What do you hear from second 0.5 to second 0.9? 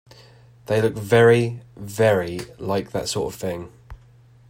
They